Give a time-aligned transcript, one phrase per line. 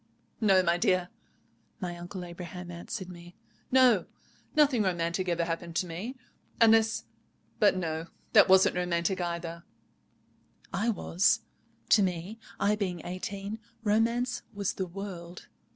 [0.41, 1.09] "No, my dear,"
[1.79, 3.35] my Uncle Abraham answered me,
[3.71, 9.63] "no—nothing romantic ever happened to me—unless—but no: that wasn't romantic either——"
[10.73, 11.41] I was.
[11.89, 15.47] To me, I being eighteen, romance was the world.